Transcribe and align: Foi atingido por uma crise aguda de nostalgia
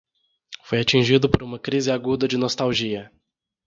Foi 0.63 0.79
atingido 0.81 1.29
por 1.29 1.43
uma 1.43 1.59
crise 1.59 1.91
aguda 1.91 2.27
de 2.27 2.35
nostalgia 2.35 3.11